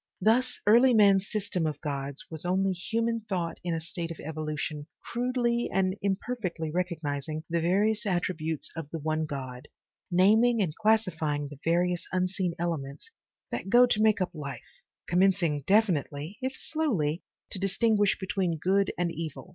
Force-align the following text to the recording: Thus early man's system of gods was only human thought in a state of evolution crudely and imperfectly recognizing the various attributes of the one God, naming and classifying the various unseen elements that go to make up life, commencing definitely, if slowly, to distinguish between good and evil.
Thus 0.19 0.59
early 0.65 0.95
man's 0.95 1.29
system 1.29 1.67
of 1.67 1.79
gods 1.79 2.25
was 2.31 2.43
only 2.43 2.71
human 2.73 3.19
thought 3.19 3.59
in 3.63 3.75
a 3.75 3.79
state 3.79 4.09
of 4.09 4.19
evolution 4.19 4.87
crudely 5.03 5.69
and 5.71 5.95
imperfectly 6.01 6.71
recognizing 6.71 7.43
the 7.51 7.61
various 7.61 8.07
attributes 8.07 8.71
of 8.75 8.89
the 8.89 8.97
one 8.97 9.27
God, 9.27 9.67
naming 10.09 10.59
and 10.59 10.75
classifying 10.75 11.49
the 11.49 11.59
various 11.63 12.07
unseen 12.11 12.55
elements 12.57 13.11
that 13.51 13.69
go 13.69 13.85
to 13.85 14.01
make 14.01 14.21
up 14.21 14.31
life, 14.33 14.81
commencing 15.07 15.61
definitely, 15.67 16.39
if 16.41 16.55
slowly, 16.55 17.21
to 17.51 17.59
distinguish 17.59 18.17
between 18.17 18.57
good 18.57 18.91
and 18.97 19.11
evil. 19.11 19.49